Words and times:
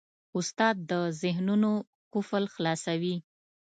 استاد 0.37 0.75
د 0.89 0.91
ذهنونو 1.21 1.71
قفل 2.13 2.43
خلاصوي. 2.53 3.15